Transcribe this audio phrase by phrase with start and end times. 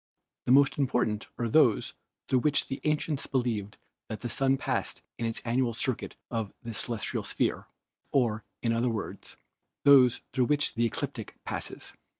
[0.47, 1.93] The most important are those
[2.27, 3.77] through which the ancients believed
[4.09, 7.67] that the Sun passed in its annual circuit of the celestial sphere,
[8.11, 9.37] or, in other words,
[9.85, 11.93] those through which the ecliptic passes.